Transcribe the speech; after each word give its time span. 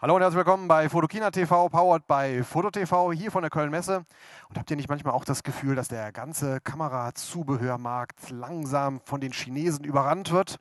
Hallo 0.00 0.14
und 0.14 0.22
herzlich 0.22 0.38
willkommen 0.38 0.68
bei 0.68 0.88
Fotokina 0.88 1.32
TV, 1.32 1.68
powered 1.68 2.06
by 2.06 2.44
FotoTV, 2.44 3.10
hier 3.10 3.32
von 3.32 3.42
der 3.42 3.50
Köln 3.50 3.72
Messe. 3.72 4.04
Und 4.48 4.56
habt 4.56 4.70
ihr 4.70 4.76
nicht 4.76 4.88
manchmal 4.88 5.12
auch 5.12 5.24
das 5.24 5.42
Gefühl, 5.42 5.74
dass 5.74 5.88
der 5.88 6.12
ganze 6.12 6.60
Kamerazubehörmarkt 6.60 8.30
langsam 8.30 9.00
von 9.00 9.20
den 9.20 9.32
Chinesen 9.32 9.84
überrannt 9.84 10.30
wird? 10.30 10.60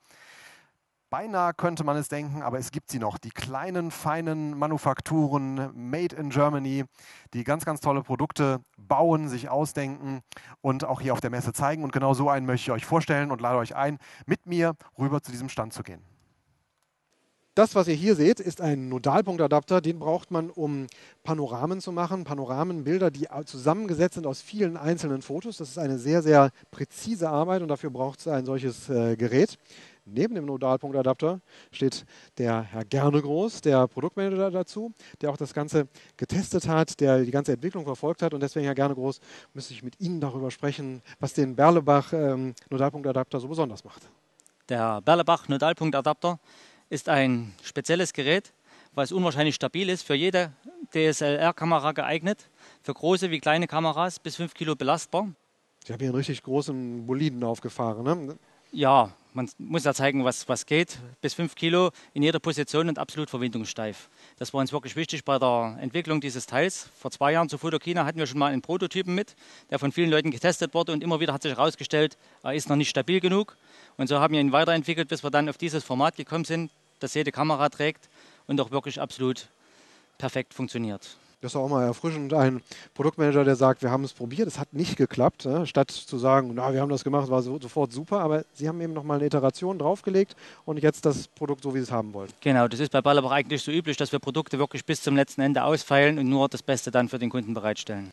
Beinahe 1.12 1.54
könnte 1.54 1.84
man 1.84 1.98
es 1.98 2.08
denken, 2.08 2.42
aber 2.42 2.58
es 2.58 2.72
gibt 2.72 2.90
sie 2.90 2.98
noch. 2.98 3.20
Die 3.20 3.30
kleinen, 3.30 3.92
feinen 3.92 4.58
Manufakturen, 4.58 5.70
made 5.76 6.16
in 6.16 6.32
Germany, 6.32 6.86
die 7.36 7.44
ganz, 7.44 7.64
ganz 7.64 7.80
tolle 7.80 8.02
Produkte 8.02 8.62
bauen, 8.76 9.30
sich 9.30 9.50
ausdenken 9.50 10.22
und 10.62 10.84
auch 10.84 11.00
hier 11.00 11.14
auf 11.14 11.22
der 11.22 11.30
Messe 11.30 11.54
zeigen. 11.54 11.84
Und 11.84 11.94
genau 11.94 12.16
so 12.16 12.28
einen 12.28 12.48
möchte 12.48 12.64
ich 12.64 12.72
euch 12.72 12.88
vorstellen 12.88 13.30
und 13.30 13.40
lade 13.40 13.60
euch 13.60 13.76
ein, 13.76 14.00
mit 14.26 14.48
mir 14.48 14.74
rüber 14.98 15.22
zu 15.22 15.30
diesem 15.30 15.50
Stand 15.50 15.74
zu 15.74 15.84
gehen. 15.84 16.17
Das, 17.58 17.74
was 17.74 17.88
ihr 17.88 17.96
hier 17.96 18.16
seht, 18.16 18.40
ist 18.40 18.62
ein 18.62 18.88
Nodalpunktadapter. 18.88 19.82
Den 19.82 19.98
braucht 19.98 20.30
man, 20.30 20.52
um 20.52 20.86
Panoramen 21.24 21.82
zu 21.82 21.92
machen. 21.92 22.24
Panoramenbilder, 22.24 23.10
die 23.10 23.26
zusammengesetzt 23.46 24.14
sind 24.14 24.28
aus 24.28 24.44
vielen 24.44 24.78
einzelnen 24.78 25.24
Fotos. 25.24 25.58
Das 25.58 25.70
ist 25.70 25.80
eine 25.80 25.98
sehr, 25.98 26.22
sehr 26.22 26.52
präzise 26.70 27.30
Arbeit 27.30 27.64
und 27.64 27.70
dafür 27.70 27.90
braucht 27.90 28.20
es 28.20 28.28
ein 28.28 28.46
solches 28.46 28.90
äh, 28.90 29.16
Gerät. 29.16 29.58
Neben 30.06 30.36
dem 30.36 30.46
Nodalpunktadapter 30.46 31.42
steht 31.72 32.06
der 32.38 32.62
Herr 32.62 32.86
Gernegroß, 32.86 33.62
der 33.62 33.88
Produktmanager 33.88 34.52
dazu, 34.52 34.94
der 35.22 35.32
auch 35.32 35.38
das 35.38 35.56
Ganze 35.56 35.88
getestet 36.16 36.68
hat, 36.68 37.00
der 37.00 37.24
die 37.24 37.32
ganze 37.32 37.54
Entwicklung 37.54 37.86
verfolgt 37.86 38.22
hat. 38.22 38.36
Und 38.36 38.44
deswegen, 38.44 38.66
Herr 38.68 38.76
Gernegroß, 38.76 39.20
müsste 39.56 39.74
ich 39.74 39.82
mit 39.82 40.00
Ihnen 40.00 40.22
darüber 40.22 40.52
sprechen, 40.52 41.02
was 41.20 41.34
den 41.34 41.56
Berlebach 41.56 42.14
ähm, 42.14 42.54
Nodalpunktadapter 42.70 43.40
so 43.40 43.48
besonders 43.48 43.84
macht. 43.84 44.04
Der 44.70 45.02
Berlebach 45.02 45.48
Nodalpunktadapter 45.48 46.40
ist 46.90 47.10
ein 47.10 47.54
spezielles 47.64 48.14
Gerät, 48.14 48.54
was 48.94 49.12
unwahrscheinlich 49.12 49.56
stabil 49.56 49.90
ist, 49.90 50.04
für 50.04 50.16
jede 50.16 50.52
DSLR-Kamera 50.94 51.92
geeignet, 51.92 52.50
für 52.82 52.94
große 52.94 53.30
wie 53.32 53.40
kleine 53.40 53.68
Kameras 53.68 54.20
bis 54.20 54.36
5 54.38 54.54
Kilo 54.54 54.76
belastbar. 54.76 55.30
Sie 55.86 55.94
haben 55.94 56.00
hier 56.00 56.10
einen 56.10 56.16
richtig 56.16 56.44
großen 56.44 57.06
Boliden 57.06 57.44
aufgefahren, 57.44 58.26
ne? 58.26 58.38
Ja, 58.72 59.14
man 59.34 59.50
muss 59.60 59.86
ja 59.86 59.94
zeigen, 59.94 60.26
was, 60.26 60.50
was 60.50 60.66
geht. 60.66 61.00
Bis 61.22 61.34
5 61.36 61.56
Kilo 61.56 61.92
in 62.14 62.24
jeder 62.24 62.40
Position 62.40 62.90
und 62.90 63.00
absolut 63.00 63.30
verwindungssteif. 63.30 64.10
Das 64.38 64.54
war 64.54 64.60
uns 64.60 64.74
wirklich 64.74 64.96
wichtig 64.96 65.24
bei 65.24 65.40
der 65.40 65.78
Entwicklung 65.80 66.20
dieses 66.20 66.48
Teils. 66.48 66.90
Vor 66.98 67.12
zwei 67.12 67.32
Jahren 67.32 67.48
zu 67.48 67.58
Fotokina 67.58 68.04
hatten 68.04 68.18
wir 68.18 68.28
schon 68.28 68.40
mal 68.40 68.52
einen 68.52 68.62
Prototypen 68.62 69.16
mit, 69.16 69.36
der 69.70 69.80
von 69.80 69.92
vielen 69.92 70.10
Leuten 70.10 70.32
getestet 70.32 70.74
wurde 70.74 70.92
und 70.92 71.04
immer 71.04 71.20
wieder 71.20 71.34
hat 71.34 71.44
sich 71.44 71.52
herausgestellt, 71.56 72.18
er 72.44 72.56
ist 72.56 72.68
noch 72.68 72.76
nicht 72.76 72.90
stabil 72.90 73.20
genug. 73.20 73.56
Und 73.98 74.08
so 74.08 74.20
haben 74.20 74.34
wir 74.34 74.42
ihn 74.42 74.52
weiterentwickelt, 74.52 75.10
bis 75.10 75.24
wir 75.24 75.32
dann 75.32 75.50
auf 75.50 75.58
dieses 75.58 75.84
Format 75.84 76.16
gekommen 76.16 76.46
sind, 76.46 76.72
das 77.00 77.14
jede 77.14 77.32
Kamera 77.32 77.70
trägt 77.70 78.10
und 78.46 78.62
auch 78.62 78.72
wirklich 78.72 79.02
absolut 79.02 79.48
perfekt 80.18 80.54
funktioniert. 80.54 81.18
Das 81.42 81.52
ist 81.52 81.56
auch 81.56 81.70
mal 81.70 81.84
erfrischend. 81.84 82.34
Ein 82.34 82.64
Produktmanager, 82.96 83.44
der 83.44 83.56
sagt, 83.56 83.84
wir 83.84 83.92
haben 83.92 84.04
es 84.04 84.12
probiert, 84.12 84.48
es 84.48 84.58
hat 84.58 84.74
nicht 84.74 84.98
geklappt, 84.98 85.46
ne? 85.46 85.68
statt 85.68 85.92
zu 85.92 86.18
sagen, 86.18 86.52
na, 86.56 86.74
wir 86.74 86.82
haben 86.82 86.90
das 86.90 87.04
gemacht, 87.04 87.30
war 87.30 87.44
so, 87.44 87.60
sofort 87.62 87.92
super, 87.92 88.22
aber 88.22 88.44
Sie 88.56 88.68
haben 88.68 88.82
eben 88.82 88.94
nochmal 88.94 89.18
eine 89.18 89.28
Iteration 89.28 89.78
draufgelegt 89.78 90.36
und 90.66 90.82
jetzt 90.82 91.06
das 91.06 91.28
Produkt 91.28 91.62
so, 91.62 91.76
wie 91.76 91.78
Sie 91.78 91.84
es 91.84 91.92
haben 91.92 92.14
wollen. 92.16 92.30
Genau, 92.42 92.68
das 92.68 92.80
ist 92.80 92.92
bei 92.92 93.02
Ballerbach 93.04 93.32
eigentlich 93.32 93.62
so 93.62 93.72
üblich, 93.72 93.98
dass 93.98 94.12
wir 94.12 94.18
Produkte 94.18 94.58
wirklich 94.58 94.84
bis 94.84 95.04
zum 95.04 95.16
letzten 95.16 95.42
Ende 95.42 95.64
ausfeilen 95.64 96.18
und 96.18 96.28
nur 96.28 96.50
das 96.50 96.64
Beste 96.64 96.90
dann 96.90 97.08
für 97.08 97.20
den 97.20 97.30
Kunden 97.30 97.54
bereitstellen. 97.54 98.10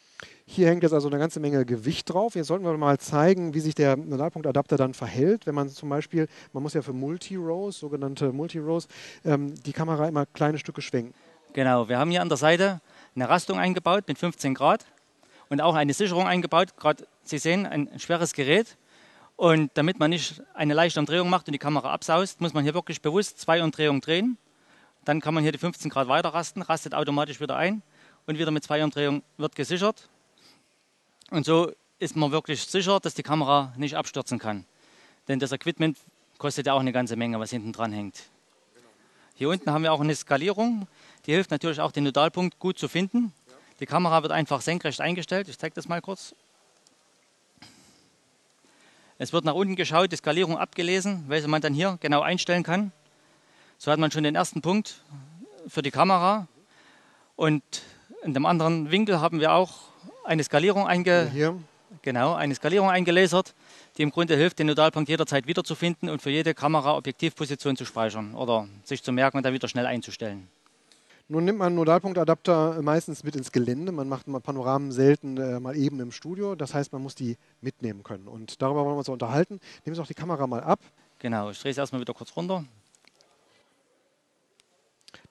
Hier 0.55 0.69
hängt 0.69 0.85
jetzt 0.85 0.93
also 0.93 1.09
eine 1.09 1.19
ganze 1.19 1.41
Menge 1.41 1.65
Gewicht 1.65 2.15
drauf. 2.15 2.37
Jetzt 2.37 2.47
sollten 2.47 2.65
wir 2.65 2.77
mal 2.77 2.97
zeigen, 2.99 3.55
wie 3.55 3.59
sich 3.59 3.75
der 3.75 3.97
Nullpunktadapter 3.97 4.77
dann 4.77 4.95
verhält, 4.95 5.47
wenn 5.47 5.55
man 5.57 5.69
zum 5.69 5.89
Beispiel, 5.89 6.29
man 6.53 6.63
muss 6.63 6.75
ja 6.75 6.83
für 6.83 6.93
Multi-Rows, 6.93 7.81
sogenannte 7.81 8.33
Multi-Rows, 8.33 8.87
ähm, 9.25 9.53
die 9.65 9.73
Kamera 9.73 10.07
immer 10.07 10.27
kleine 10.27 10.59
Stücke 10.59 10.81
schwenken. 10.81 11.13
Genau, 11.55 11.89
wir 11.89 11.99
haben 11.99 12.13
hier 12.13 12.23
an 12.23 12.29
der 12.29 12.39
Seite 12.39 12.81
eine 13.17 13.29
Rastung 13.29 13.59
eingebaut 13.59 14.05
mit 14.07 14.17
15 14.17 14.55
Grad 14.55 14.87
und 15.49 15.61
auch 15.61 15.75
eine 15.75 15.93
Sicherung 15.93 16.29
eingebaut. 16.29 16.77
Gerade 16.77 17.05
Sie 17.25 17.39
sehen, 17.39 17.67
ein 17.67 17.99
schweres 17.99 18.33
Gerät. 18.33 18.77
Und 19.35 19.73
damit 19.75 19.99
man 19.99 20.11
nicht 20.11 20.41
eine 20.55 20.73
leichte 20.73 21.01
Umdrehung 21.01 21.31
macht 21.31 21.49
und 21.49 21.53
die 21.53 21.59
Kamera 21.59 21.93
absaust, 21.93 22.41
muss 22.41 22.55
man 22.55 22.63
hier 22.63 22.75
wirklich 22.75 23.03
bewusst 23.03 23.41
zwei 23.41 23.61
Umdrehungen 23.61 24.01
drehen. 24.01 24.39
Dann 25.05 25.21
kann 25.21 25.35
man 25.35 25.43
hier 25.43 25.51
die 25.51 25.59
15 25.59 25.91
Grad 25.91 26.07
weiter 26.07 26.29
rasten, 26.29 26.63
rastet 26.63 26.95
automatisch 26.95 27.41
wieder 27.41 27.57
ein 27.57 27.83
und 28.29 28.39
wieder 28.39 28.53
mit 28.53 28.63
zwei 28.63 28.85
Umdrehungen 28.85 29.25
wird 29.37 29.57
gesichert. 29.57 30.09
Und 31.35 31.45
so 31.45 31.73
ist 31.99 32.15
man 32.15 32.31
wirklich 32.31 32.63
sicher, 32.63 33.01
dass 33.01 33.15
die 33.15 33.25
Kamera 33.25 33.73
nicht 33.77 33.97
abstürzen 33.97 34.39
kann. 34.39 34.65
Denn 35.27 35.41
das 35.41 35.51
Equipment 35.51 35.99
kostet 36.39 36.67
ja 36.67 36.75
auch 36.75 36.79
eine 36.79 36.93
ganze 36.93 37.17
Menge, 37.17 37.41
was 37.41 37.51
hinten 37.51 37.73
dran 37.73 37.91
hängt. 37.91 38.23
Hier 39.35 39.49
unten 39.49 39.69
haben 39.73 39.83
wir 39.83 39.93
auch 39.93 40.01
eine 40.01 40.15
Skalierung. 40.15 40.87
Die 41.27 41.33
hilft 41.33 41.51
natürlich 41.51 41.81
auch, 41.81 41.91
den 41.91 42.05
Nodalpunkt 42.05 42.61
gut 42.61 42.79
zu 42.79 42.87
finden. 42.87 43.33
Die 43.81 43.87
Kamera 43.87 44.23
wird 44.23 44.31
einfach 44.31 44.61
senkrecht 44.61 45.01
eingestellt. 45.01 45.49
Ich 45.49 45.59
zeige 45.59 45.75
das 45.75 45.89
mal 45.89 46.01
kurz. 46.01 46.37
Es 49.19 49.33
wird 49.33 49.45
nach 49.45 49.55
unten 49.55 49.75
geschaut, 49.75 50.13
die 50.13 50.17
Skalierung 50.17 50.57
abgelesen, 50.57 51.25
welche 51.27 51.49
man 51.49 51.61
dann 51.61 51.75
hier 51.75 51.99
genau 52.01 52.21
einstellen 52.21 52.63
kann. 52.63 52.93
So 53.79 53.91
hat 53.91 53.99
man 53.99 54.13
schon 54.13 54.23
den 54.23 54.37
ersten 54.37 54.63
Punkt 54.63 55.03
für 55.67 55.83
die 55.83 55.91
Kamera. 55.91 56.47
Und 57.35 57.65
in 58.23 58.35
dem 58.35 58.47
anderen 58.47 58.93
Winkel 58.93 59.21
haben 59.21 59.41
wir 59.41 59.53
auch 59.53 59.93
eine 60.25 60.43
Skalierung, 60.43 60.87
einge 60.87 61.31
hier. 61.33 61.59
Genau, 62.03 62.35
eine 62.35 62.55
Skalierung 62.55 62.91
eingelasert, 62.91 63.55
die 63.97 64.03
im 64.03 64.11
Grunde 64.11 64.37
hilft, 64.37 64.59
den 64.59 64.67
Nodalpunkt 64.67 65.09
jederzeit 65.09 65.47
wiederzufinden 65.47 66.09
und 66.09 66.21
für 66.21 66.31
jede 66.31 66.53
Kamera 66.53 66.97
Objektivposition 66.97 67.77
zu 67.77 67.85
speichern 67.85 68.35
oder 68.35 68.69
sich 68.83 69.03
zu 69.03 69.13
merken 69.13 69.37
und 69.37 69.47
dann 69.47 69.55
wieder 69.55 69.69
schnell 69.69 69.87
einzustellen. 69.87 70.49
Nun 71.29 71.45
nimmt 71.45 71.59
man 71.59 71.75
Nodalpunktadapter 71.75 72.83
meistens 72.83 73.25
mit 73.25 73.35
ins 73.35 73.51
Gelände. 73.51 73.93
Man 73.93 74.09
macht 74.09 74.29
mal 74.29 74.41
Panoramen 74.41 74.93
selten 74.93 75.39
äh, 75.39 75.59
mal 75.59 75.75
eben 75.75 75.99
im 76.01 76.13
Studio. 76.13 76.55
Das 76.55 76.75
heißt, 76.75 76.93
man 76.93 77.03
muss 77.03 77.15
die 77.15 77.39
mitnehmen 77.63 78.03
können. 78.03 78.29
Und 78.29 78.61
darüber 78.61 78.85
wollen 78.85 78.95
wir 78.95 78.99
uns 78.99 79.09
unterhalten. 79.09 79.59
Nehmen 79.87 79.95
Sie 79.95 80.03
auch 80.03 80.07
die 80.07 80.15
Kamera 80.15 80.47
mal 80.47 80.63
ab. 80.63 80.81
Genau, 81.21 81.49
ich 81.49 81.59
drehe 81.59 81.71
es 81.71 81.79
erstmal 81.79 82.03
wieder 82.03 82.13
kurz 82.13 82.37
runter. 82.37 82.65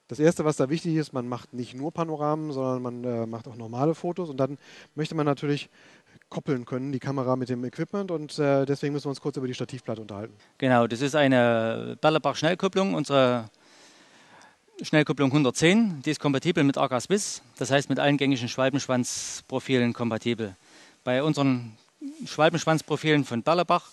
Das 0.08 0.18
Erste, 0.18 0.44
was 0.44 0.56
da 0.56 0.68
wichtig 0.68 0.96
ist, 0.96 1.12
man 1.12 1.26
macht 1.26 1.54
nicht 1.54 1.74
nur 1.74 1.90
Panoramen, 1.90 2.52
sondern 2.52 2.82
man 2.82 3.04
äh, 3.04 3.26
macht 3.26 3.48
auch 3.48 3.56
normale 3.56 3.94
Fotos. 3.94 4.28
Und 4.28 4.36
dann 4.36 4.58
möchte 4.94 5.14
man 5.14 5.24
natürlich 5.24 5.70
koppeln 6.28 6.66
können, 6.66 6.92
die 6.92 6.98
Kamera 6.98 7.36
mit 7.36 7.48
dem 7.48 7.64
Equipment. 7.64 8.10
Und 8.10 8.38
äh, 8.38 8.66
deswegen 8.66 8.92
müssen 8.92 9.06
wir 9.06 9.10
uns 9.10 9.20
kurz 9.20 9.36
über 9.38 9.46
die 9.46 9.54
Stativplatte 9.54 10.02
unterhalten. 10.02 10.34
Genau, 10.58 10.86
das 10.86 11.00
ist 11.00 11.14
eine 11.14 11.96
Berlebach-Schnellkupplung. 12.02 12.92
Unsere 12.92 13.48
Schnellkupplung 14.82 15.30
110, 15.30 16.02
die 16.02 16.10
ist 16.10 16.20
kompatibel 16.20 16.64
mit 16.64 16.76
AK 16.76 17.00
Swiss, 17.00 17.42
das 17.58 17.70
heißt 17.70 17.88
mit 17.88 18.00
allen 18.00 18.16
gängigen 18.16 18.48
Schwalbenschwanzprofilen 18.48 19.92
kompatibel. 19.92 20.56
Bei 21.04 21.22
unseren 21.22 21.78
Schwalbenschwanzprofilen 22.26 23.24
von 23.24 23.42
Berlebach 23.42 23.88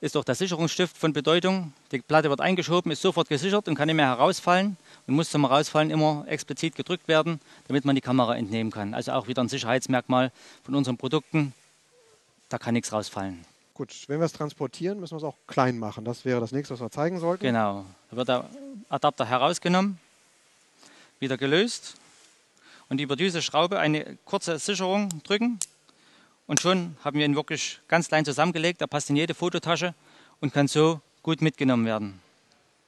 ist 0.00 0.16
auch 0.16 0.24
der 0.24 0.34
Sicherungsstift 0.34 0.96
von 0.96 1.12
Bedeutung. 1.12 1.72
Die 1.90 2.00
Platte 2.00 2.28
wird 2.28 2.40
eingeschoben, 2.40 2.92
ist 2.92 3.02
sofort 3.02 3.28
gesichert 3.28 3.68
und 3.68 3.74
kann 3.74 3.86
nicht 3.86 3.96
mehr 3.96 4.06
herausfallen 4.06 4.76
und 5.06 5.14
muss 5.14 5.30
zum 5.30 5.48
Herausfallen 5.48 5.90
immer 5.90 6.24
explizit 6.28 6.76
gedrückt 6.76 7.08
werden, 7.08 7.40
damit 7.68 7.84
man 7.84 7.94
die 7.94 8.00
Kamera 8.00 8.36
entnehmen 8.36 8.70
kann. 8.70 8.94
Also 8.94 9.12
auch 9.12 9.26
wieder 9.28 9.42
ein 9.42 9.48
Sicherheitsmerkmal 9.48 10.32
von 10.64 10.74
unseren 10.74 10.96
Produkten. 10.96 11.54
Da 12.48 12.58
kann 12.58 12.74
nichts 12.74 12.92
rausfallen. 12.92 13.44
Gut, 13.74 13.92
wenn 14.06 14.20
wir 14.20 14.26
es 14.26 14.32
transportieren, 14.32 15.00
müssen 15.00 15.14
wir 15.14 15.18
es 15.18 15.24
auch 15.24 15.36
klein 15.46 15.78
machen. 15.78 16.04
Das 16.04 16.24
wäre 16.24 16.40
das 16.40 16.52
nächste, 16.52 16.74
was 16.74 16.80
wir 16.80 16.90
zeigen 16.90 17.18
sollten. 17.18 17.42
Genau. 17.42 17.84
Da 18.10 18.16
wird 18.16 18.28
der 18.28 18.48
Adapter 18.88 19.26
herausgenommen 19.26 19.98
wieder 21.18 21.36
gelöst 21.38 21.96
und 22.88 23.00
über 23.00 23.16
diese 23.16 23.42
Schraube 23.42 23.78
eine 23.78 24.18
kurze 24.24 24.58
Sicherung 24.58 25.08
drücken 25.24 25.58
und 26.46 26.60
schon 26.60 26.96
haben 27.04 27.18
wir 27.18 27.24
ihn 27.24 27.36
wirklich 27.36 27.80
ganz 27.88 28.08
klein 28.08 28.24
zusammengelegt. 28.24 28.80
Er 28.80 28.86
passt 28.86 29.10
in 29.10 29.16
jede 29.16 29.34
Fototasche 29.34 29.94
und 30.40 30.52
kann 30.52 30.68
so 30.68 31.00
gut 31.22 31.42
mitgenommen 31.42 31.86
werden. 31.86 32.20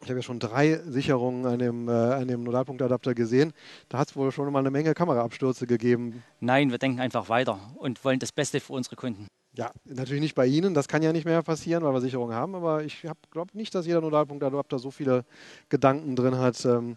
Ich 0.00 0.08
habe 0.08 0.20
ja 0.20 0.22
schon 0.22 0.38
drei 0.38 0.81
Sicherungen 0.87 1.44
an 1.44 1.58
dem, 1.58 1.88
äh, 1.88 1.93
an 1.93 2.28
dem 2.28 2.44
Nodalpunktadapter 2.44 3.14
gesehen. 3.14 3.52
Da 3.88 3.99
hat 3.99 4.10
es 4.10 4.16
wohl 4.16 4.31
schon 4.31 4.52
mal 4.52 4.60
eine 4.60 4.70
Menge 4.70 4.94
Kameraabstürze 4.94 5.66
gegeben. 5.66 6.22
Nein, 6.38 6.70
wir 6.70 6.78
denken 6.78 7.00
einfach 7.00 7.28
weiter 7.28 7.58
und 7.76 8.05
wollen 8.05 8.20
das 8.20 8.31
Beste 8.31 8.60
für 8.60 8.75
unsere 8.75 8.94
Kunden. 8.94 9.26
Ja, 9.55 9.72
natürlich 9.84 10.20
nicht 10.20 10.37
bei 10.37 10.46
Ihnen. 10.46 10.72
Das 10.72 10.87
kann 10.87 11.02
ja 11.02 11.12
nicht 11.12 11.25
mehr 11.25 11.43
passieren, 11.43 11.82
weil 11.82 11.93
wir 11.93 12.00
Sicherungen 12.00 12.37
haben. 12.37 12.55
Aber 12.55 12.84
ich 12.84 13.05
glaube 13.32 13.50
nicht, 13.58 13.75
dass 13.75 13.87
jeder 13.87 14.00
Nodalpunktadapter 14.00 14.78
so 14.78 14.93
viele 14.93 15.25
Gedanken 15.69 16.14
drin 16.14 16.38
hat. 16.38 16.64
Ähm, 16.64 16.96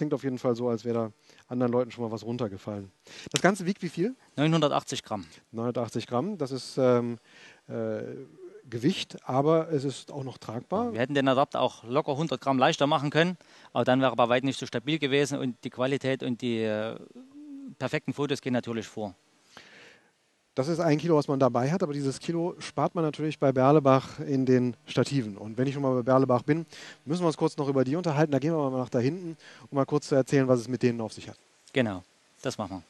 klingt 0.00 0.14
auf 0.14 0.24
jeden 0.24 0.38
Fall 0.38 0.56
so, 0.56 0.70
als 0.70 0.86
wäre 0.86 0.94
da 0.94 1.12
anderen 1.46 1.70
Leuten 1.70 1.90
schon 1.90 2.02
mal 2.02 2.10
was 2.10 2.24
runtergefallen. 2.24 2.90
Das 3.32 3.42
Ganze 3.42 3.66
wiegt 3.66 3.82
wie 3.82 3.90
viel? 3.90 4.16
980 4.36 5.02
Gramm. 5.02 5.26
980 5.52 6.06
Gramm, 6.06 6.38
das 6.38 6.52
ist 6.52 6.78
ähm, 6.78 7.18
äh, 7.68 8.00
Gewicht, 8.70 9.18
aber 9.28 9.70
es 9.70 9.84
ist 9.84 10.10
auch 10.10 10.24
noch 10.24 10.38
tragbar. 10.38 10.94
Wir 10.94 11.00
hätten 11.00 11.12
den 11.12 11.28
Adapter 11.28 11.60
auch 11.60 11.84
locker 11.84 12.12
100 12.12 12.40
Gramm 12.40 12.58
leichter 12.58 12.86
machen 12.86 13.10
können, 13.10 13.36
aber 13.74 13.84
dann 13.84 14.00
wäre 14.00 14.12
er 14.12 14.16
bei 14.16 14.30
weitem 14.30 14.46
nicht 14.46 14.58
so 14.58 14.64
stabil 14.64 14.98
gewesen 14.98 15.38
und 15.38 15.62
die 15.64 15.70
Qualität 15.70 16.22
und 16.22 16.40
die 16.40 16.62
äh, 16.62 16.96
perfekten 17.78 18.14
Fotos 18.14 18.40
gehen 18.40 18.54
natürlich 18.54 18.86
vor. 18.86 19.14
Das 20.60 20.68
ist 20.68 20.80
ein 20.80 20.98
Kilo, 20.98 21.16
was 21.16 21.26
man 21.26 21.40
dabei 21.40 21.72
hat, 21.72 21.82
aber 21.82 21.94
dieses 21.94 22.20
Kilo 22.20 22.54
spart 22.58 22.94
man 22.94 23.02
natürlich 23.02 23.38
bei 23.38 23.50
Berlebach 23.50 24.20
in 24.20 24.44
den 24.44 24.76
Stativen. 24.84 25.38
Und 25.38 25.56
wenn 25.56 25.66
ich 25.66 25.72
schon 25.72 25.82
mal 25.82 25.94
bei 25.94 26.02
Berlebach 26.02 26.42
bin, 26.42 26.66
müssen 27.06 27.22
wir 27.22 27.28
uns 27.28 27.38
kurz 27.38 27.56
noch 27.56 27.66
über 27.66 27.82
die 27.82 27.96
unterhalten. 27.96 28.30
Da 28.30 28.38
gehen 28.38 28.52
wir 28.52 28.70
mal 28.70 28.76
nach 28.76 28.90
da 28.90 28.98
hinten, 28.98 29.38
um 29.70 29.76
mal 29.76 29.86
kurz 29.86 30.08
zu 30.08 30.16
erzählen, 30.16 30.46
was 30.48 30.60
es 30.60 30.68
mit 30.68 30.82
denen 30.82 31.00
auf 31.00 31.14
sich 31.14 31.30
hat. 31.30 31.38
Genau, 31.72 32.02
das 32.42 32.58
machen 32.58 32.76
wir. 32.76 32.82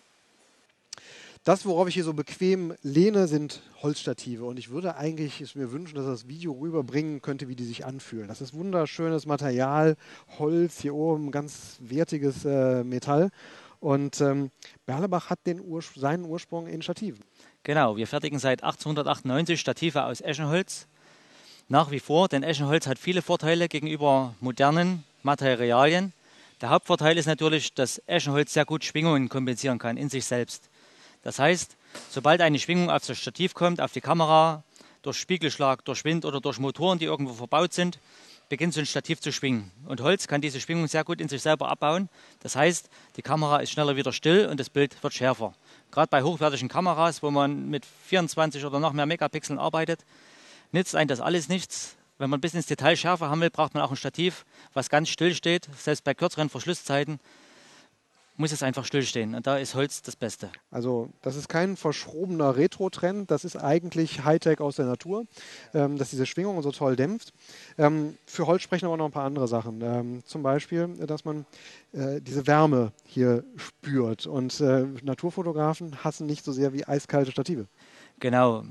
Das, 1.44 1.64
worauf 1.64 1.86
ich 1.86 1.94
hier 1.94 2.02
so 2.02 2.12
bequem 2.12 2.74
lehne, 2.82 3.28
sind 3.28 3.62
Holzstative. 3.82 4.46
Und 4.46 4.58
ich 4.58 4.70
würde 4.70 4.96
eigentlich 4.96 5.40
es 5.40 5.54
mir 5.54 5.70
wünschen, 5.70 5.94
dass 5.94 6.06
das 6.06 6.26
Video 6.26 6.50
rüberbringen 6.54 7.22
könnte, 7.22 7.46
wie 7.46 7.54
die 7.54 7.64
sich 7.64 7.86
anfühlen. 7.86 8.26
Das 8.26 8.40
ist 8.40 8.52
wunderschönes 8.52 9.26
Material, 9.26 9.96
Holz, 10.40 10.80
hier 10.80 10.96
oben 10.96 11.30
ganz 11.30 11.76
wertiges 11.78 12.44
äh, 12.44 12.82
Metall. 12.82 13.30
Und 13.78 14.20
ähm, 14.20 14.50
Berlebach 14.86 15.30
hat 15.30 15.38
den 15.46 15.60
Ur 15.60 15.82
seinen 15.82 16.24
Ursprung 16.24 16.66
in 16.66 16.82
Stativen. 16.82 17.20
Genau, 17.62 17.98
wir 17.98 18.06
fertigen 18.06 18.38
seit 18.38 18.62
1898 18.62 19.60
Stative 19.60 20.04
aus 20.04 20.22
Eschenholz. 20.22 20.86
Nach 21.68 21.90
wie 21.90 22.00
vor, 22.00 22.26
denn 22.26 22.42
Eschenholz 22.42 22.86
hat 22.86 22.98
viele 22.98 23.20
Vorteile 23.20 23.68
gegenüber 23.68 24.34
modernen 24.40 25.04
Materialien. 25.22 26.14
Der 26.62 26.70
Hauptvorteil 26.70 27.18
ist 27.18 27.26
natürlich, 27.26 27.74
dass 27.74 28.00
Eschenholz 28.06 28.54
sehr 28.54 28.64
gut 28.64 28.82
Schwingungen 28.82 29.28
kompensieren 29.28 29.78
kann 29.78 29.98
in 29.98 30.08
sich 30.08 30.24
selbst. 30.24 30.70
Das 31.22 31.38
heißt, 31.38 31.76
sobald 32.10 32.40
eine 32.40 32.58
Schwingung 32.58 32.90
auf 32.90 33.06
das 33.06 33.18
Stativ 33.18 33.52
kommt, 33.52 33.82
auf 33.82 33.92
die 33.92 34.00
Kamera, 34.00 34.62
durch 35.02 35.18
Spiegelschlag, 35.18 35.84
durch 35.84 36.04
Wind 36.04 36.24
oder 36.24 36.40
durch 36.40 36.58
Motoren, 36.58 36.98
die 36.98 37.04
irgendwo 37.04 37.34
verbaut 37.34 37.74
sind, 37.74 37.98
beginnt 38.48 38.72
so 38.72 38.80
ein 38.80 38.86
Stativ 38.86 39.20
zu 39.20 39.32
schwingen. 39.32 39.70
Und 39.86 40.00
Holz 40.00 40.26
kann 40.26 40.40
diese 40.40 40.60
Schwingung 40.60 40.88
sehr 40.88 41.04
gut 41.04 41.20
in 41.20 41.28
sich 41.28 41.42
selber 41.42 41.68
abbauen. 41.68 42.08
Das 42.42 42.56
heißt, 42.56 42.88
die 43.16 43.22
Kamera 43.22 43.58
ist 43.58 43.70
schneller 43.70 43.96
wieder 43.96 44.14
still 44.14 44.46
und 44.46 44.58
das 44.58 44.70
Bild 44.70 45.02
wird 45.02 45.12
schärfer. 45.12 45.54
Gerade 45.90 46.08
bei 46.08 46.22
hochwertigen 46.22 46.68
Kameras, 46.68 47.22
wo 47.22 47.30
man 47.30 47.68
mit 47.68 47.84
24 48.06 48.64
oder 48.64 48.78
noch 48.78 48.92
mehr 48.92 49.06
Megapixeln 49.06 49.58
arbeitet, 49.58 50.04
nützt 50.72 50.94
einem 50.94 51.08
das 51.08 51.20
alles 51.20 51.48
nichts. 51.48 51.96
Wenn 52.18 52.30
man 52.30 52.40
bis 52.40 52.54
ins 52.54 52.66
Detail 52.66 52.96
Schärfe 52.96 53.28
haben 53.28 53.40
will, 53.40 53.50
braucht 53.50 53.74
man 53.74 53.82
auch 53.82 53.90
ein 53.90 53.96
Stativ, 53.96 54.44
was 54.74 54.88
ganz 54.88 55.08
still 55.08 55.34
steht. 55.34 55.68
Selbst 55.76 56.04
bei 56.04 56.14
kürzeren 56.14 56.50
Verschlusszeiten 56.50 57.18
muss 58.40 58.52
es 58.52 58.62
einfach 58.62 58.86
stillstehen. 58.86 59.34
Und 59.34 59.46
da 59.46 59.58
ist 59.58 59.74
Holz 59.74 60.00
das 60.02 60.16
Beste. 60.16 60.50
Also 60.70 61.10
das 61.20 61.36
ist 61.36 61.48
kein 61.48 61.76
verschrobener 61.76 62.56
Retro-Trend, 62.56 63.30
das 63.30 63.44
ist 63.44 63.56
eigentlich 63.56 64.24
Hightech 64.24 64.60
aus 64.60 64.76
der 64.76 64.86
Natur, 64.86 65.26
ähm, 65.74 65.98
dass 65.98 66.10
diese 66.10 66.24
Schwingung 66.24 66.60
so 66.62 66.72
toll 66.72 66.96
dämpft. 66.96 67.34
Ähm, 67.76 68.16
für 68.26 68.46
Holz 68.46 68.62
sprechen 68.62 68.86
aber 68.86 68.96
noch 68.96 69.04
ein 69.04 69.12
paar 69.12 69.26
andere 69.26 69.46
Sachen. 69.46 69.82
Ähm, 69.82 70.22
zum 70.24 70.42
Beispiel, 70.42 70.88
dass 71.06 71.26
man 71.26 71.44
äh, 71.92 72.20
diese 72.22 72.46
Wärme 72.46 72.92
hier 73.04 73.44
spürt. 73.56 74.26
Und 74.26 74.58
äh, 74.60 74.86
Naturfotografen 75.02 76.02
hassen 76.02 76.26
nicht 76.26 76.44
so 76.44 76.52
sehr 76.52 76.72
wie 76.72 76.86
eiskalte 76.86 77.30
Stative. 77.30 77.66
Genau. 78.20 78.64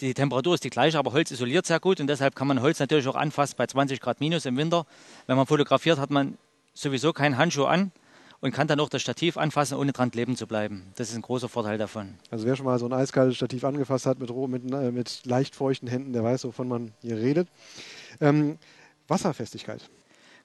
Die 0.00 0.12
Temperatur 0.12 0.54
ist 0.54 0.64
die 0.64 0.70
gleiche, 0.70 0.98
aber 0.98 1.12
Holz 1.12 1.30
isoliert 1.30 1.64
sehr 1.64 1.80
gut 1.80 2.00
und 2.00 2.08
deshalb 2.08 2.34
kann 2.34 2.48
man 2.48 2.60
Holz 2.60 2.80
natürlich 2.80 3.06
auch 3.08 3.14
anfassen 3.14 3.54
bei 3.56 3.66
20 3.66 4.00
Grad 4.00 4.20
minus 4.20 4.44
im 4.44 4.56
Winter. 4.56 4.84
Wenn 5.26 5.36
man 5.36 5.46
fotografiert, 5.46 5.98
hat 5.98 6.10
man 6.10 6.36
sowieso 6.74 7.12
keinen 7.12 7.38
Handschuh 7.38 7.64
an 7.64 7.92
und 8.40 8.52
kann 8.52 8.66
dann 8.66 8.80
auch 8.80 8.88
das 8.88 9.02
Stativ 9.02 9.36
anfassen, 9.36 9.76
ohne 9.76 9.92
dran 9.92 10.10
kleben 10.10 10.36
zu 10.36 10.46
bleiben. 10.46 10.92
Das 10.96 11.10
ist 11.10 11.16
ein 11.16 11.22
großer 11.22 11.48
Vorteil 11.48 11.78
davon. 11.78 12.14
Also 12.30 12.46
wer 12.46 12.56
schon 12.56 12.66
mal 12.66 12.78
so 12.78 12.86
ein 12.86 12.92
eiskaltes 12.92 13.36
Stativ 13.36 13.64
angefasst 13.64 14.06
hat 14.06 14.18
mit, 14.18 14.30
mit, 14.30 14.72
äh, 14.72 14.90
mit 14.90 15.24
leicht 15.24 15.54
feuchten 15.54 15.88
Händen, 15.88 16.12
der 16.12 16.24
weiß, 16.24 16.44
wovon 16.44 16.68
man 16.68 16.92
hier 17.00 17.16
redet. 17.16 17.48
Ähm, 18.20 18.58
Wasserfestigkeit. 19.08 19.88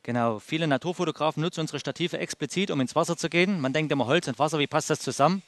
Genau, 0.04 0.40
viele 0.40 0.68
Naturfotografen 0.68 1.42
nutzen 1.42 1.62
unsere 1.62 1.80
Stative 1.80 2.18
explizit, 2.18 2.72
um 2.72 2.80
ins 2.80 2.96
Wasser 2.96 3.18
zu 3.18 3.30
gehen. 3.30 3.60
Man 3.60 3.74
denkt 3.74 3.92
immer 3.92 4.06
Holz 4.06 4.28
und 4.28 4.40
Wasser, 4.40 4.60
wie 4.60 4.68
passt 4.68 4.90
das 4.90 5.00
zusammen? 5.00 5.44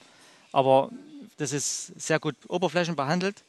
Aber 0.51 0.89
das 1.37 1.53
ist 1.53 1.99
sehr 1.99 2.19
gut 2.19 2.35
oberflächenbehandelt. 2.47 3.43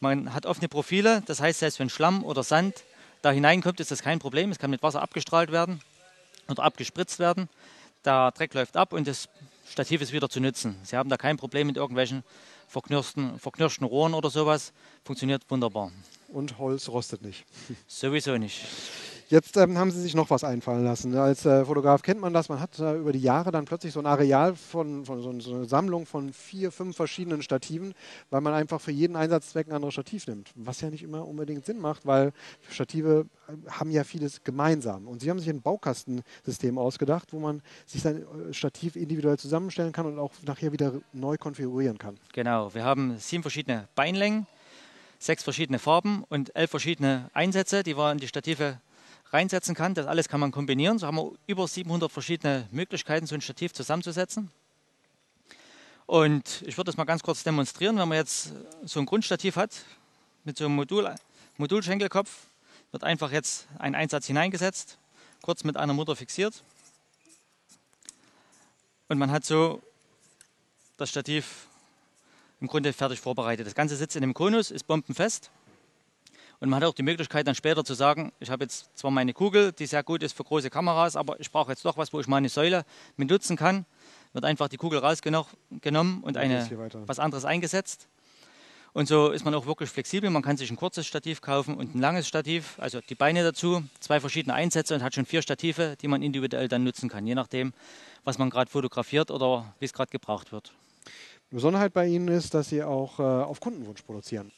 Man 0.00 0.32
hat 0.32 0.46
offene 0.46 0.68
Profile, 0.68 1.22
das 1.26 1.40
heißt, 1.40 1.60
selbst 1.60 1.78
wenn 1.78 1.90
Schlamm 1.90 2.24
oder 2.24 2.42
Sand 2.42 2.84
da 3.20 3.30
hineinkommt, 3.30 3.80
ist 3.80 3.90
das 3.90 4.02
kein 4.02 4.18
Problem. 4.18 4.50
Es 4.50 4.58
kann 4.58 4.70
mit 4.70 4.82
Wasser 4.82 5.02
abgestrahlt 5.02 5.52
werden 5.52 5.82
oder 6.48 6.62
abgespritzt 6.62 7.18
werden 7.18 7.50
der 8.04 8.30
Dreck 8.32 8.54
läuft 8.54 8.76
ab 8.76 8.92
und 8.92 9.06
das 9.06 9.28
Stativ 9.68 10.00
ist 10.00 10.12
wieder 10.12 10.28
zu 10.28 10.40
nutzen. 10.40 10.76
Sie 10.82 10.96
haben 10.96 11.08
da 11.08 11.16
kein 11.16 11.36
Problem 11.36 11.68
mit 11.68 11.76
irgendwelchen 11.76 12.24
verknirschten, 12.66 13.38
verknirschten 13.38 13.86
Rohren 13.86 14.14
oder 14.14 14.30
sowas. 14.30 14.72
Funktioniert 15.04 15.48
wunderbar. 15.48 15.92
Und 16.28 16.58
Holz 16.58 16.88
rostet 16.88 17.22
nicht. 17.22 17.44
Sowieso 17.86 18.36
nicht. 18.36 18.64
Jetzt 19.30 19.56
ähm, 19.56 19.78
haben 19.78 19.92
Sie 19.92 20.00
sich 20.00 20.16
noch 20.16 20.28
was 20.30 20.42
einfallen 20.42 20.82
lassen. 20.82 21.16
Als 21.16 21.46
äh, 21.46 21.64
Fotograf 21.64 22.02
kennt 22.02 22.20
man 22.20 22.34
das. 22.34 22.48
Man 22.48 22.58
hat 22.58 22.76
äh, 22.80 22.96
über 22.96 23.12
die 23.12 23.20
Jahre 23.20 23.52
dann 23.52 23.64
plötzlich 23.64 23.92
so 23.92 24.00
ein 24.00 24.06
Areal 24.06 24.56
von, 24.56 25.04
von 25.04 25.22
so, 25.22 25.38
so, 25.38 25.54
eine 25.54 25.66
Sammlung 25.66 26.04
von 26.04 26.32
vier, 26.32 26.72
fünf 26.72 26.96
verschiedenen 26.96 27.40
Stativen, 27.40 27.94
weil 28.30 28.40
man 28.40 28.54
einfach 28.54 28.80
für 28.80 28.90
jeden 28.90 29.14
Einsatzzweck 29.14 29.68
ein 29.68 29.72
anderes 29.72 29.94
Stativ 29.94 30.26
nimmt. 30.26 30.50
Was 30.56 30.80
ja 30.80 30.90
nicht 30.90 31.04
immer 31.04 31.28
unbedingt 31.28 31.64
Sinn 31.64 31.78
macht, 31.78 32.06
weil 32.06 32.32
Stative 32.70 33.26
äh, 33.46 33.70
haben 33.70 33.92
ja 33.92 34.02
vieles 34.02 34.42
gemeinsam. 34.42 35.06
Und 35.06 35.20
Sie 35.20 35.30
haben 35.30 35.38
sich 35.38 35.48
ein 35.48 35.62
Baukastensystem 35.62 36.76
ausgedacht, 36.76 37.32
wo 37.32 37.38
man 37.38 37.62
sich 37.86 38.02
sein 38.02 38.22
äh, 38.22 38.52
Stativ 38.52 38.96
individuell 38.96 39.38
zusammenstellen 39.38 39.92
kann 39.92 40.06
und 40.06 40.18
auch 40.18 40.32
nachher 40.44 40.72
wieder 40.72 40.94
neu 41.12 41.36
konfigurieren 41.36 41.98
kann. 41.98 42.18
Genau. 42.32 42.74
Wir 42.74 42.82
haben 42.82 43.16
sieben 43.18 43.44
verschiedene 43.44 43.86
Beinlängen 43.94 44.48
sechs 45.20 45.44
verschiedene 45.44 45.78
Farben 45.78 46.24
und 46.30 46.56
elf 46.56 46.70
verschiedene 46.70 47.30
Einsätze, 47.34 47.84
die 47.84 47.96
wir 47.96 48.10
in 48.10 48.18
die 48.18 48.26
Stative 48.26 48.80
reinsetzen 49.30 49.74
kann. 49.74 49.94
Das 49.94 50.06
alles 50.06 50.28
kann 50.28 50.40
man 50.40 50.50
kombinieren. 50.50 50.98
So 50.98 51.06
haben 51.06 51.16
wir 51.16 51.32
über 51.46 51.66
700 51.66 52.10
verschiedene 52.10 52.66
Möglichkeiten, 52.70 53.26
so 53.26 53.34
ein 53.34 53.40
Stativ 53.40 53.72
zusammenzusetzen. 53.72 54.50
Und 56.06 56.62
ich 56.66 56.76
würde 56.76 56.86
das 56.86 56.96
mal 56.96 57.04
ganz 57.04 57.22
kurz 57.22 57.44
demonstrieren. 57.44 57.96
Wenn 57.96 58.08
man 58.08 58.18
jetzt 58.18 58.52
so 58.84 58.98
ein 58.98 59.06
Grundstativ 59.06 59.56
hat 59.56 59.84
mit 60.44 60.58
so 60.58 60.64
einem 60.64 60.74
Modul, 60.74 61.14
Modulschenkelkopf, 61.56 62.46
wird 62.90 63.04
einfach 63.04 63.30
jetzt 63.30 63.68
ein 63.78 63.94
Einsatz 63.94 64.26
hineingesetzt, 64.26 64.98
kurz 65.42 65.62
mit 65.62 65.76
einer 65.76 65.92
Mutter 65.92 66.16
fixiert. 66.16 66.64
Und 69.08 69.18
man 69.18 69.30
hat 69.30 69.44
so 69.44 69.80
das 70.96 71.10
Stativ 71.10 71.66
im 72.60 72.66
Grunde 72.66 72.92
fertig 72.92 73.20
vorbereitet. 73.20 73.66
Das 73.66 73.74
Ganze 73.74 73.96
sitzt 73.96 74.16
in 74.16 74.22
dem 74.22 74.34
Konus, 74.34 74.70
ist 74.70 74.86
bombenfest. 74.86 75.50
Und 76.60 76.68
man 76.68 76.80
hat 76.80 76.88
auch 76.88 76.94
die 76.94 77.02
Möglichkeit, 77.02 77.46
dann 77.46 77.54
später 77.54 77.84
zu 77.84 77.94
sagen, 77.94 78.32
ich 78.38 78.50
habe 78.50 78.64
jetzt 78.64 78.96
zwar 78.96 79.10
meine 79.10 79.32
Kugel, 79.32 79.72
die 79.72 79.86
sehr 79.86 80.02
gut 80.02 80.22
ist 80.22 80.36
für 80.36 80.44
große 80.44 80.68
Kameras, 80.68 81.16
aber 81.16 81.40
ich 81.40 81.50
brauche 81.50 81.72
jetzt 81.72 81.84
doch 81.86 81.96
was, 81.96 82.12
wo 82.12 82.20
ich 82.20 82.28
meine 82.28 82.50
Säule 82.50 82.84
mit 83.16 83.30
nutzen 83.30 83.56
kann. 83.56 83.86
Wird 84.34 84.44
einfach 84.44 84.68
die 84.68 84.76
Kugel 84.76 84.98
rausgenommen 84.98 86.22
und 86.22 86.36
eine, 86.36 86.68
was 87.06 87.18
anderes 87.18 87.46
eingesetzt. 87.46 88.08
Und 88.92 89.06
so 89.06 89.30
ist 89.30 89.44
man 89.44 89.54
auch 89.54 89.66
wirklich 89.66 89.88
flexibel. 89.88 90.28
Man 90.30 90.42
kann 90.42 90.56
sich 90.56 90.70
ein 90.70 90.76
kurzes 90.76 91.06
Stativ 91.06 91.40
kaufen 91.40 91.76
und 91.76 91.94
ein 91.94 92.00
langes 92.00 92.26
Stativ, 92.26 92.74
also 92.78 93.00
die 93.00 93.14
Beine 93.14 93.42
dazu, 93.44 93.82
zwei 94.00 94.20
verschiedene 94.20 94.54
Einsätze 94.54 94.94
und 94.94 95.02
hat 95.02 95.14
schon 95.14 95.26
vier 95.26 95.42
Stative, 95.42 95.96
die 96.00 96.08
man 96.08 96.22
individuell 96.22 96.68
dann 96.68 96.84
nutzen 96.84 97.08
kann, 97.08 97.26
je 97.26 97.36
nachdem, 97.36 97.72
was 98.24 98.36
man 98.38 98.50
gerade 98.50 98.70
fotografiert 98.70 99.30
oder 99.30 99.72
wie 99.78 99.84
es 99.84 99.92
gerade 99.92 100.10
gebraucht 100.10 100.50
wird. 100.52 100.72
Die 101.50 101.54
Besonderheit 101.54 101.92
bei 101.92 102.06
Ihnen 102.06 102.28
ist, 102.28 102.52
dass 102.52 102.68
Sie 102.68 102.82
auch 102.82 103.18
äh, 103.18 103.22
auf 103.22 103.60
Kundenwunsch 103.60 104.02
produzieren. 104.02 104.50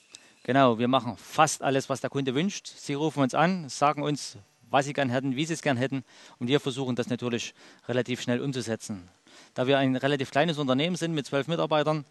Genau, 0.44 0.78
wir 0.78 0.88
machen 0.88 1.16
fast 1.16 1.62
alles, 1.62 1.88
was 1.88 2.00
der 2.00 2.11
Kunde 2.11 2.34
wünscht. 2.34 2.66
Sie 2.66 2.94
rufen 2.94 3.22
uns 3.22 3.32
an, 3.34 3.68
sagen 3.68 4.02
uns, 4.02 4.38
was 4.70 4.87
sie 4.87 4.92
gern 4.92 5.08
hätten, 5.08 5.37
wie 5.37 5.44
sie 5.44 5.54
es 5.54 5.62
gern 5.62 5.76
hätten 5.76 6.02
und 6.38 6.49
wir 6.49 6.58
versuchen 6.58 6.96
das 6.96 7.08
natürlich 7.08 7.54
relativ 7.87 8.22
schnell 8.22 8.40
umzusetzen. 8.40 9.08
Da 9.54 9.66
wir 9.66 9.78
ein 9.78 9.94
relativ 9.94 10.30
kleines 10.30 10.58
Unternehmen 10.58 10.96
sind 10.96 11.12
mit 11.14 11.26
zwölf 11.26 11.46
Mitarbeitern, 11.46 12.04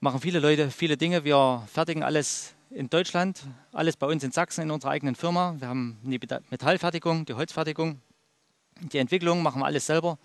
machen 0.00 0.20
viele 0.20 0.40
Leute 0.40 0.70
viele 0.70 0.96
Dinge. 0.96 1.24
Wir 1.24 1.62
fertigen 1.72 2.02
alles 2.02 2.54
in 2.70 2.88
Deutschland, 2.88 3.42
alles 3.72 3.96
bei 3.96 4.06
uns 4.06 4.24
in 4.24 4.32
Sachsen 4.32 4.62
in 4.62 4.70
unserer 4.70 4.92
eigenen 4.92 5.14
Firma. 5.14 5.54
Wir 5.58 5.68
haben 5.68 5.98
die 6.02 6.18
Metallfertigung, 6.50 7.26
die 7.26 7.34
Holzfertigung, 7.34 8.00
die 8.80 8.98
Entwicklung 8.98 9.42
machen 9.42 9.60
wir 9.60 9.66
alles 9.66 9.86
selber 9.86 10.18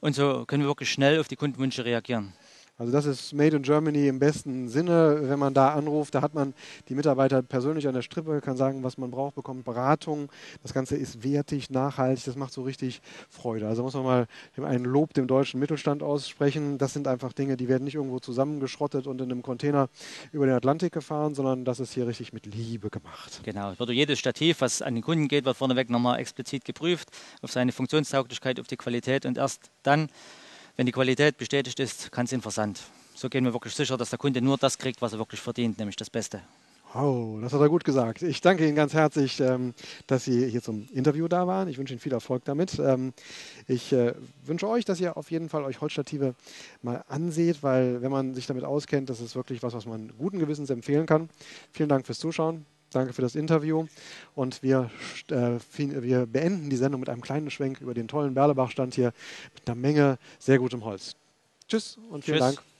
und 0.00 0.14
so 0.14 0.46
können 0.46 0.62
wir 0.62 0.68
wirklich 0.68 0.90
schnell 0.90 1.20
auf 1.20 1.28
die 1.28 1.36
Kundenwünsche 1.36 1.84
reagieren. 1.84 2.32
Also 2.78 2.92
das 2.92 3.06
ist 3.06 3.32
Made 3.32 3.56
in 3.56 3.62
Germany 3.62 4.06
im 4.06 4.18
besten 4.18 4.68
Sinne. 4.68 5.20
Wenn 5.22 5.38
man 5.38 5.54
da 5.54 5.72
anruft, 5.72 6.14
da 6.14 6.20
hat 6.20 6.34
man 6.34 6.52
die 6.88 6.94
Mitarbeiter 6.94 7.42
persönlich 7.42 7.88
an 7.88 7.94
der 7.94 8.02
Strippe, 8.02 8.42
kann 8.42 8.58
sagen, 8.58 8.82
was 8.82 8.98
man 8.98 9.10
braucht, 9.10 9.34
bekommt 9.34 9.64
Beratung. 9.64 10.30
Das 10.62 10.74
Ganze 10.74 10.96
ist 10.96 11.24
wertig, 11.24 11.70
nachhaltig, 11.70 12.24
das 12.26 12.36
macht 12.36 12.52
so 12.52 12.62
richtig 12.62 13.00
Freude. 13.30 13.66
Also 13.66 13.82
muss 13.82 13.94
man 13.94 14.04
mal 14.04 14.26
ein 14.62 14.84
Lob 14.84 15.14
dem 15.14 15.26
deutschen 15.26 15.58
Mittelstand 15.58 16.02
aussprechen. 16.02 16.76
Das 16.76 16.92
sind 16.92 17.08
einfach 17.08 17.32
Dinge, 17.32 17.56
die 17.56 17.68
werden 17.68 17.84
nicht 17.84 17.94
irgendwo 17.94 18.18
zusammengeschrottet 18.18 19.06
und 19.06 19.22
in 19.22 19.32
einem 19.32 19.42
Container 19.42 19.88
über 20.32 20.44
den 20.44 20.54
Atlantik 20.54 20.92
gefahren, 20.92 21.34
sondern 21.34 21.64
das 21.64 21.80
ist 21.80 21.94
hier 21.94 22.06
richtig 22.06 22.34
mit 22.34 22.44
Liebe 22.44 22.90
gemacht. 22.90 23.40
Genau, 23.42 23.70
es 23.70 23.78
wird 23.78 23.90
jedes 23.90 24.18
Stativ, 24.18 24.60
was 24.60 24.82
an 24.82 24.94
den 24.94 25.02
Kunden 25.02 25.28
geht, 25.28 25.46
wird 25.46 25.56
vorneweg 25.56 25.88
nochmal 25.88 26.18
explizit 26.18 26.66
geprüft 26.66 27.08
auf 27.40 27.52
seine 27.52 27.72
Funktionstauglichkeit, 27.72 28.60
auf 28.60 28.66
die 28.66 28.76
Qualität 28.76 29.24
und 29.24 29.38
erst 29.38 29.70
dann 29.82 30.08
wenn 30.76 30.86
die 30.86 30.92
Qualität 30.92 31.38
bestätigt 31.38 31.80
ist, 31.80 32.12
kann 32.12 32.26
es 32.26 32.32
in 32.32 32.42
Versand. 32.42 32.82
So 33.14 33.28
gehen 33.28 33.44
wir 33.44 33.52
wirklich 33.52 33.74
sicher, 33.74 33.96
dass 33.96 34.10
der 34.10 34.18
Kunde 34.18 34.42
nur 34.42 34.58
das 34.58 34.78
kriegt, 34.78 35.00
was 35.00 35.12
er 35.12 35.18
wirklich 35.18 35.40
verdient, 35.40 35.78
nämlich 35.78 35.96
das 35.96 36.10
Beste. 36.10 36.42
Oh, 36.94 37.38
das 37.42 37.52
hat 37.52 37.60
er 37.60 37.68
gut 37.68 37.84
gesagt. 37.84 38.22
Ich 38.22 38.40
danke 38.40 38.66
Ihnen 38.66 38.76
ganz 38.76 38.94
herzlich, 38.94 39.40
ähm, 39.40 39.74
dass 40.06 40.24
Sie 40.24 40.48
hier 40.48 40.62
zum 40.62 40.88
Interview 40.92 41.28
da 41.28 41.46
waren. 41.46 41.68
Ich 41.68 41.78
wünsche 41.78 41.92
Ihnen 41.92 42.00
viel 42.00 42.12
Erfolg 42.12 42.44
damit. 42.44 42.78
Ähm, 42.78 43.12
ich 43.66 43.92
äh, 43.92 44.14
wünsche 44.44 44.68
euch, 44.68 44.84
dass 44.84 45.00
ihr 45.00 45.16
auf 45.16 45.30
jeden 45.30 45.48
Fall 45.48 45.64
euch 45.64 45.80
Holzstative 45.80 46.34
mal 46.82 47.04
anseht, 47.08 47.62
weil 47.62 48.00
wenn 48.02 48.10
man 48.10 48.34
sich 48.34 48.46
damit 48.46 48.64
auskennt, 48.64 49.10
das 49.10 49.20
ist 49.20 49.34
wirklich 49.34 49.62
was, 49.62 49.74
was 49.74 49.84
man 49.84 50.12
guten 50.16 50.38
Gewissens 50.38 50.70
empfehlen 50.70 51.06
kann. 51.06 51.28
Vielen 51.72 51.88
Dank 51.88 52.06
fürs 52.06 52.18
Zuschauen. 52.18 52.64
Danke 52.96 53.12
für 53.12 53.20
das 53.20 53.34
Interview. 53.34 53.84
Und 54.34 54.62
wir, 54.62 54.90
äh, 55.30 55.58
wir 55.76 56.24
beenden 56.24 56.70
die 56.70 56.76
Sendung 56.76 57.00
mit 57.00 57.10
einem 57.10 57.20
kleinen 57.20 57.50
Schwenk 57.50 57.82
über 57.82 57.92
den 57.92 58.08
tollen 58.08 58.32
Berlebach-Stand 58.32 58.94
hier 58.94 59.12
mit 59.52 59.68
einer 59.68 59.76
Menge 59.76 60.18
sehr 60.38 60.58
gutem 60.58 60.82
Holz. 60.82 61.14
Tschüss 61.68 61.98
und 62.08 62.24
vielen 62.24 62.38
Tschüss. 62.38 62.54
Dank. 62.56 62.75